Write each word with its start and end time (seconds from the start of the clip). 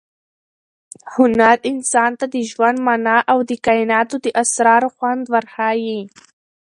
هنر 1.15 1.55
انسان 1.71 2.11
ته 2.19 2.25
د 2.35 2.37
ژوند 2.49 2.77
مانا 2.85 3.17
او 3.31 3.37
د 3.49 3.51
کائناتو 3.65 4.15
د 4.25 4.27
اسرارو 4.41 4.89
خوند 4.95 5.23
ورښيي. 5.33 6.01